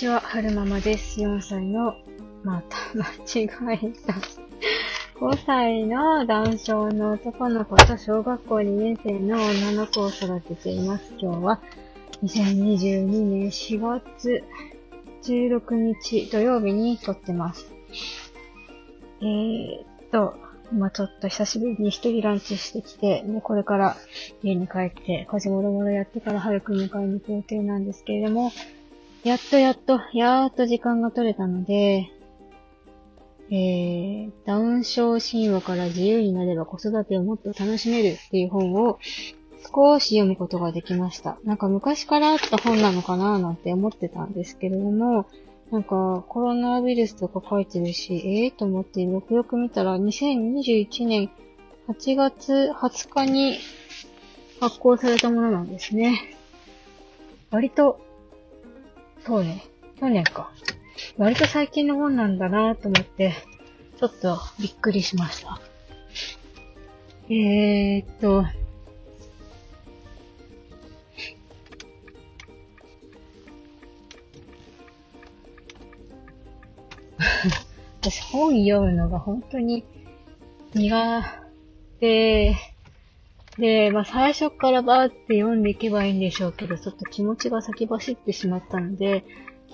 [0.00, 1.20] ちは、はるままです。
[1.20, 1.94] 4歳の、
[2.42, 3.04] また間
[3.42, 4.14] 違えた。
[5.20, 11.12] 5歳の男性の男の子と小学校2年生の女の子を育てています。
[11.18, 11.60] 今日は
[12.22, 14.42] 2022年4月
[15.24, 17.70] 16日土曜日に撮ってます。
[19.20, 20.34] えーっと、
[20.72, 23.96] 今ちょっと久しぶりに一人ランチしてきて、で、これから
[24.42, 28.50] 家に帰って、家事もろもろやってから早く迎えに行く予定なんですけれども、
[29.22, 32.10] やっとやっと、やーっと時間が取れたので、
[33.50, 38.98] えー、ダウン症神話から自由になれば子育てをもっと楽しめるっていう本を
[39.74, 41.36] 少し読むことができました。
[41.44, 45.26] なんか昔からあった本なのかななんて思ってたんですけれども、
[45.70, 51.30] なんかコロナウイルスとか書いてるし、ええー、と思ってよくよく見たら2021年
[51.88, 53.58] 8月20日に
[54.60, 56.36] 発行されたものなんですね。
[57.50, 58.00] 割と、
[59.26, 59.64] そうね、
[59.98, 60.50] 去年か。
[61.16, 63.34] 割と最近のもんなんだなと思って、
[63.98, 65.60] ちょっとびっくりしました。
[67.28, 68.44] えー、っと、
[78.00, 79.84] 私本読むのが本当に
[80.74, 81.24] 苦
[82.00, 82.56] 手
[83.60, 89.24] で、まあ最初からバーって読んでいけばいいんでしょうけど、ちょっと気持ちが先走ってしまったので、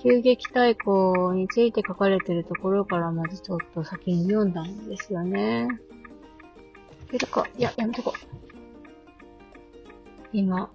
[0.03, 5.67] 急激対抗について書かれてるところからまずちょっと先に読んだんですよね。
[7.07, 8.37] いけるかいや、やめとこう。
[10.33, 10.69] 今、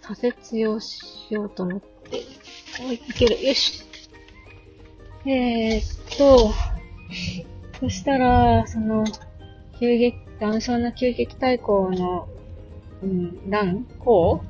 [0.00, 2.22] 左折をしようと思って。
[2.86, 3.42] おい、いける。
[3.44, 3.84] よし。
[5.24, 6.52] えー、っと、
[7.80, 9.04] そしたら、その、
[9.80, 12.28] 急激、男性の急激対抗の、
[13.02, 14.44] うん、欄、項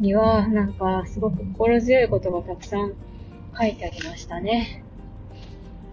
[0.00, 2.94] には、なんか、すごく心強いことがたくさん
[3.56, 4.84] 書いてありましたね。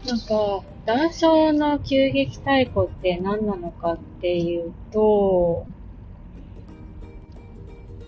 [0.08, 5.68] なんか、男性の急激対抗って何なのかっていうと、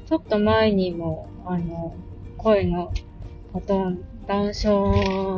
[0.07, 1.95] ちょっと前にも、あの、
[2.37, 2.91] 声の
[3.53, 3.93] こと、
[4.25, 4.69] 男性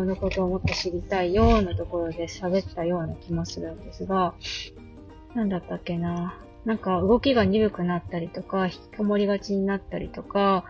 [0.06, 4.36] のことをもっと知りたいようなところで喋ったような気もするんですが、
[5.36, 6.38] なんだったっけな。
[6.66, 10.64] なんか動きが鈍くなったりとか、引きこもりがちになったりとか、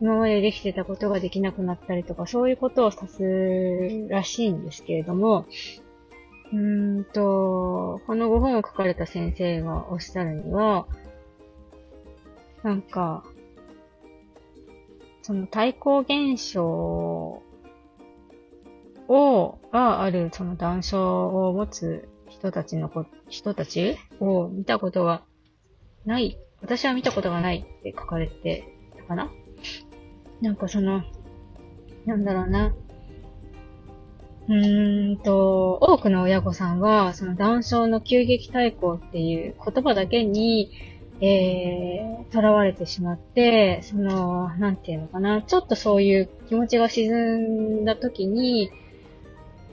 [0.00, 5.46] 今までできてたことができなくなったりとか、そういうことを指すらしいんですけれども、
[6.52, 10.86] うーんと、このご本を書かれた先生がおっしゃるには、
[12.62, 13.24] なんか、
[15.22, 17.42] その対抗現象
[19.08, 22.08] を、がある、その断症を持つ
[22.44, 23.96] 人たちのこ、人たち？
[24.20, 25.22] を見たことが
[26.04, 26.36] ない？
[26.60, 28.68] 私は見たことがないって書かれて
[28.98, 29.30] たかな？
[30.42, 31.02] なんかその、
[32.04, 32.74] なんだろうな。
[34.46, 40.70] うーんと、多くの親御さんは、その断症の急激対抗っていう言葉だけに、
[41.22, 48.70] えー、囚われてしまって、その、なんていうのかな、ちょっとそういう気持ちが沈んだ時に、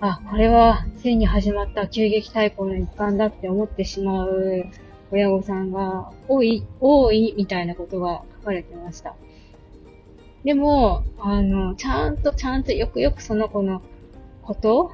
[0.01, 4.65] あ、これはついに始まった急激対抗の一環だって思ってしまう
[5.11, 9.15] 親御さんが多い、多いみたいなことが書かれてました。
[10.43, 13.83] でも、あの、ちゃんとちゃんとよくよくその子の
[14.41, 14.91] こと、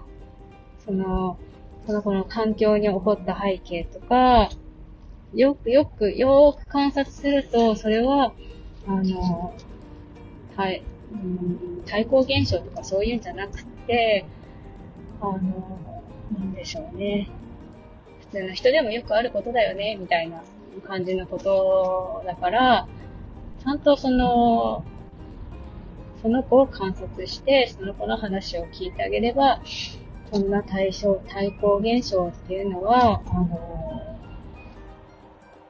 [0.86, 1.38] その、
[1.86, 4.50] その子の環境に起こった背景とか、
[5.34, 8.34] よくよく、よーく観察すると、それは、
[8.86, 9.54] あの、
[10.58, 14.26] 対、うん、対抗現象とかそういうんじゃなくて、
[15.20, 16.04] あの、
[16.38, 17.30] なんでしょうね。
[18.20, 20.44] 普通の人でもよくあることだよね、みたいな
[20.86, 22.88] 感じのことだから、
[23.64, 24.84] ちゃんとその、
[26.22, 29.62] その子を観察して、その子の話を聞いてあげれば、
[30.32, 33.48] そんな対象、対抗現象っていうのは、あの、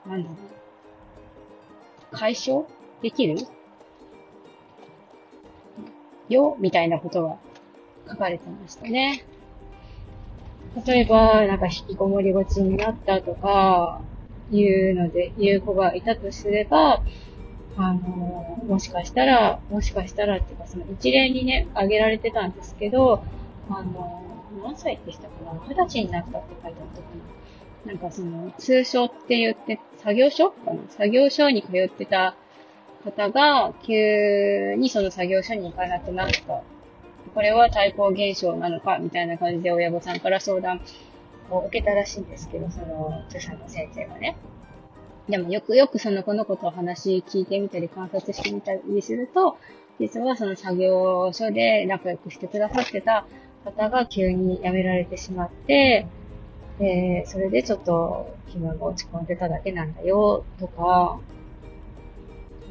[0.07, 2.65] なんだろう、解消
[3.01, 3.37] できる
[6.29, 7.37] よ、みたいなことが
[8.09, 9.25] 書かれてましたね。
[10.85, 14.01] 例えば、なんか引きこもりがちになったとか、
[14.51, 17.01] いうので、いう子がいたとすれば、
[17.77, 23.23] あの、もしかしたら、もしかしたらっていうか、その一例にね、挙げられてたんですけど、
[23.69, 24.23] あの、
[24.63, 27.07] 何歳ってしたかな二十歳になったって書いてあったか
[27.85, 30.79] ななんかその、通称って言って、作業所かな？
[30.89, 32.35] 作業所に通ってた
[33.03, 36.61] 方が、急にその作業所に行かなくなった。
[37.37, 40.81] これは対抗現象なのかみたいな感じで親御さんから相談
[41.51, 44.35] を受けたらしいんですけど、その、著者の先生がね。
[45.29, 49.59] でもよくよくその子のことを話聞いてみたり観察してみたりすると、
[49.99, 53.27] 実はその作業所で仲良くしてくださってた
[53.63, 56.07] 方が急に辞められてしまって、
[56.79, 61.19] で、それでちょっと気分が落ち込んでただけなんだよ、とか、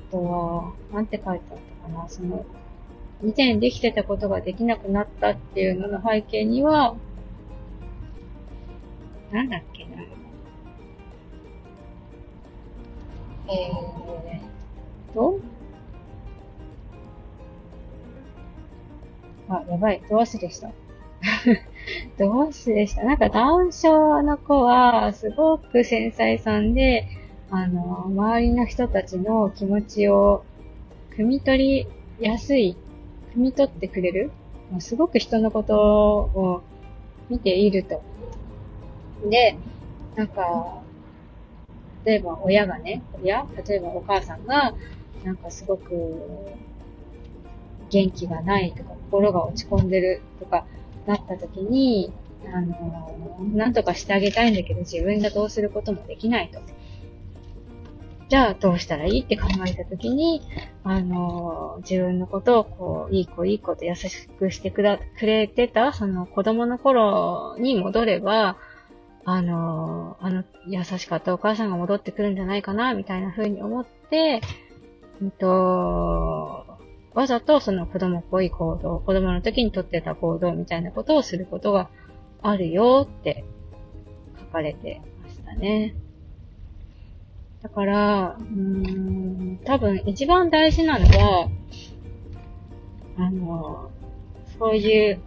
[0.08, 2.44] あとは、なんて書いてあったかな、その、
[3.22, 6.96] 以前できてたことができなくなったっていうのの背景には、
[9.30, 10.02] なんだっけな。
[13.48, 15.40] えーと、
[19.48, 20.70] あ、やばい、どうすでした？
[22.18, 23.04] どうすでした？
[23.04, 27.06] なんか、ダウン症の子は、すごく繊細さんで、
[27.50, 30.44] あの、周りの人たちの気持ちを、
[31.16, 31.86] 汲み取
[32.18, 32.76] りやすい、
[33.36, 34.30] 汲み取ってくれる？
[34.80, 36.62] すごく人のことを
[37.28, 38.02] 見ていると。
[39.28, 39.58] で、
[40.14, 40.82] なんか、
[42.04, 43.46] 例えば親がね、親？
[43.68, 44.74] 例えばお母さんが、
[45.24, 45.92] なんかすごく
[47.90, 50.66] 元気がないとか、心が落ち込んでるとか、
[51.06, 52.12] なった時に、
[52.52, 56.60] あの、なんとかしてあげたいんだけど、自分がどうすることもできないと。
[58.28, 60.42] じゃあ、どうしたらいいって考えた時に、
[60.82, 68.56] あの、自分のことを、こう、いい子いい子と優しくしてくだ、くれてた、その子供の頃に戻れば、
[69.24, 74.40] あの、あの、優しかったお母さんが戻ってくるんじゃないかな、みたいな風に思って、
[75.20, 76.66] うんと、
[77.14, 81.88] わざとその子供っぽい行動、子供の時にとってた行動みたいなことをすることが
[82.42, 83.44] あるよって
[84.38, 85.94] 書かれてましたね。
[87.66, 91.50] だから、うーん、多分一番大事なのは、
[93.18, 93.90] あの、
[94.56, 95.20] そういう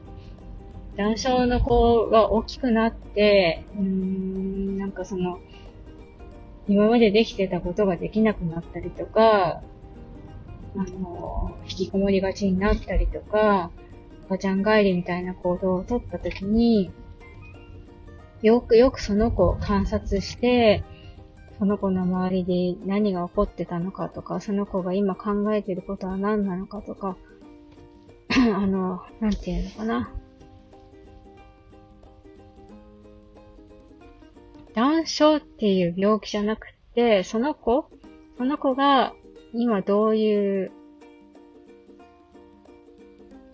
[0.96, 5.42] 男性の子が大きくなって、うーん、なんかその、
[6.70, 9.62] 今までできてたことができなくなったりとか、
[10.78, 13.70] あの、引きこもりがちになったりとか、
[14.28, 16.90] 赤ちゃん帰りみたいな行動をとったときに、
[18.42, 20.86] よくよくその子を観察して、
[21.60, 27.18] その子の周りで何が起こってたのかとか、その子が今考えてることは何なのかとか、
[28.32, 30.14] あの、なんていうのかな。
[34.74, 37.90] 断症っていう病気じゃなくて、その子、
[38.38, 39.14] その子が
[39.54, 40.72] 今どういう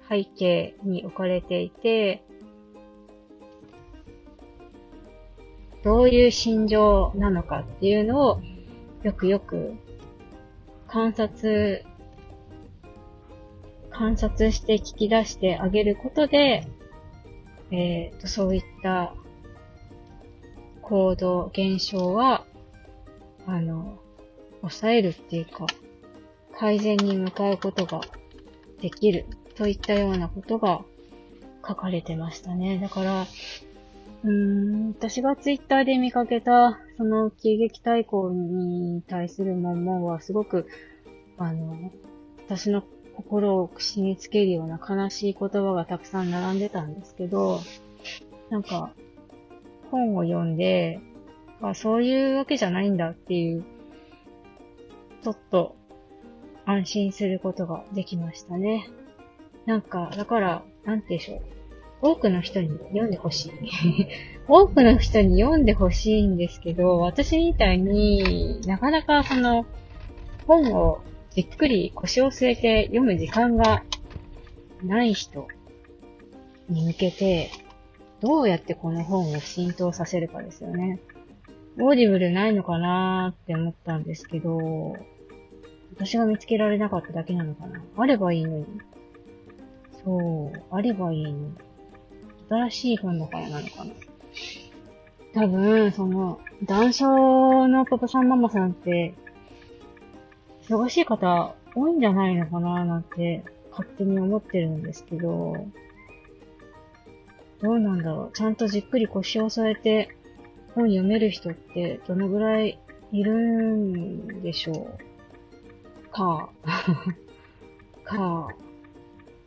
[0.07, 2.24] 背景に置かれていて、
[5.85, 8.41] どういう心情なのかっていうのを
[9.03, 9.75] よくよく
[10.87, 11.85] 観察、
[13.91, 16.67] 観察して聞き出してあげることで、
[17.69, 19.13] えっ、ー、と、そういった
[20.81, 22.45] 行動、現象は、
[23.45, 23.99] あの、
[24.61, 25.67] 抑えるっていうか、
[26.57, 28.01] 改善に向かうことが
[28.81, 30.81] できるといったようなことが
[31.67, 32.79] 書かれてましたね。
[32.79, 34.54] だから、うーん、
[34.97, 40.67] 私がツイッターで見かけた、その喜劇対抗に対する文言はすごく、
[41.37, 41.91] あの、
[42.47, 42.81] 私の
[43.15, 47.59] 心を串につけるような悲しい言葉がたくさん並んでたんですけど、
[48.49, 48.93] なんか、
[49.91, 51.01] 本を読んで、
[51.61, 53.65] あ、そういうわけじゃないんだっていう、
[55.23, 55.75] ちょっと
[56.65, 58.89] 安心することができましたね。
[59.65, 61.41] なんか、だから、なんてでしょう。
[62.01, 63.51] 多くの人に読んでほしい。
[64.47, 69.65] 多くの人に読んでほしいんですけど、私みたいになかなかその
[70.45, 70.99] 本を
[71.31, 73.83] じっくり腰を据えて読む時間が
[74.83, 75.47] ない人
[76.69, 77.49] に向けて、
[78.21, 80.99] どうやってこの本を浸透させるかですよね。
[81.77, 84.95] Audible ないのかなーって思ったんですけど、
[85.95, 87.83] 私が見つけられなかっただけなのかな。
[87.97, 88.65] あればいいのに。
[90.03, 91.53] そう、あればいいのに。
[92.49, 93.91] 新しい本だからなのかな？
[95.33, 97.03] 多分、その、男性
[97.67, 99.13] のパパさんママさんって、
[100.69, 105.57] 忙しい方多いんじゃないのかななんて、勝手に思ってるんですけど、
[107.61, 108.31] どうなんだろう？
[108.33, 110.15] ちゃんとじっくり腰を添えて
[110.75, 112.79] 本読める人ってどのぐらい
[113.11, 114.97] いるんでしょ
[116.05, 116.49] うか？
[118.03, 118.49] か。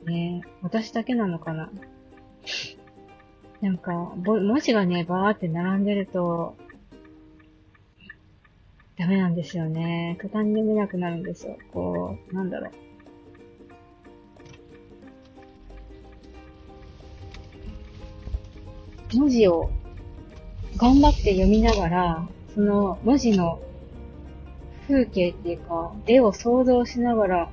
[0.04, 1.70] ね私だけなのかな？
[3.60, 6.56] なんか、文字がね、バーって並んでると、
[8.96, 10.16] ダメなんですよね。
[10.20, 11.56] 途端に読めなくなるんですよ。
[11.72, 12.72] こう、なんだろう。
[19.16, 19.70] 文字を
[20.76, 23.60] 頑張って読みながら、その文字の
[24.86, 27.50] 風景っていうか、絵を想像しながら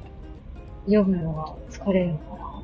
[0.86, 2.64] 読むのが疲れるのかな。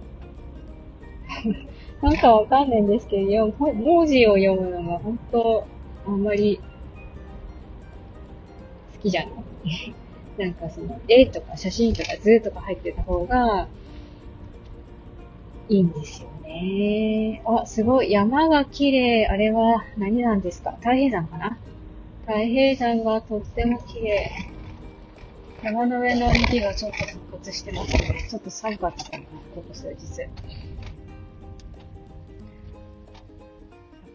[2.02, 5.68] なんかわかんないんですけど、文字を読むのが本当、
[6.06, 6.60] あんまり
[8.94, 9.32] 好きじゃな
[9.64, 9.96] い？
[10.38, 13.68] なんかその、絵とか写真とか図とか入ってた方が、
[15.70, 17.42] いいんですよね。
[17.46, 18.12] あ、すごい。
[18.12, 19.28] 山が綺麗。
[19.28, 20.72] あれは何なんですか？
[20.80, 21.58] 太平山かな？
[22.26, 24.32] 太平山がとっても綺麗。
[25.62, 28.26] 山の上の雪がちょっと復活してますね。
[28.30, 29.24] ちょっと寒かったかな、
[29.56, 29.98] ここ数日。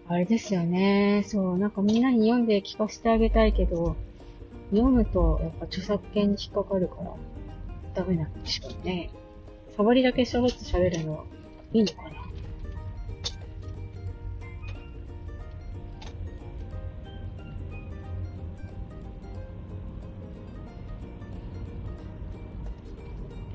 [0.09, 1.25] あれですよね。
[1.27, 3.97] そう、なんかみんなに読んで聞かせてあげたいけど、
[4.71, 7.15] 読むとやっぱ著作権に引っかかるから、
[7.95, 9.11] ダメなんでしょうね。
[9.77, 11.25] 触りだけしょろっと喋るのは
[11.73, 12.11] いいのかな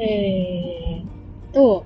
[0.04, 1.86] えーと、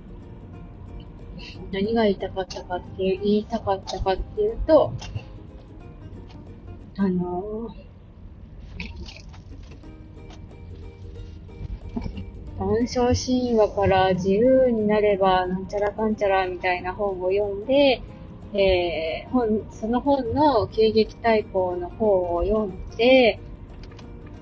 [1.75, 4.93] 何が言いたかったかっていう、言いたかったかっていうと、
[6.95, 18.01] あのー、談笑神話から自由になればなんちゃらかんちゃらみたいな本を読んで、
[18.53, 23.37] えー、本、その本の急激対抗の方を読んで、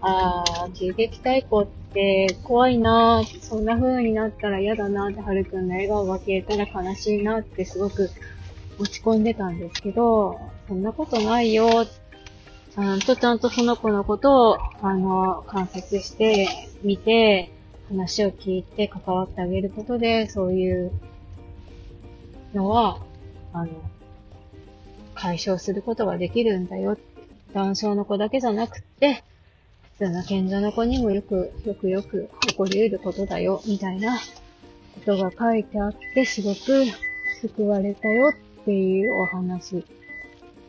[0.02, 8.10] あー、急激対抗ってて怖いなぁ、そんな風になったら嫌だなって、はるくんの笑顔が消えたら悲しいなってすごく
[8.80, 11.86] 落ち込んでたんですけど、そんなことないよ。
[11.86, 16.48] ちゃんとちゃんとその子のことを、あの、観察して、
[16.82, 17.52] 見て、
[17.90, 20.92] 話を聞いて関わってあげることで、そういう
[22.54, 23.00] のは、
[23.54, 23.72] あの、
[25.14, 26.98] 解消することができるんだよ。
[27.54, 29.24] 男性の子だけじゃなくって、
[30.04, 34.18] 普通の賢者の子にもよく、よくよく起こり得ることだよ、みたいな
[34.96, 36.84] ことが書いてあって、すごく
[37.40, 39.86] 救われたよっていうお話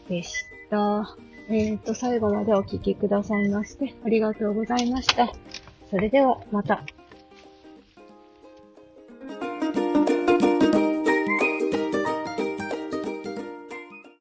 [0.09, 1.17] でした。
[1.49, 5.33] えっ、と、最後までお聴きくださいまして、ありがとうございました。
[5.91, 6.85] それでは、また。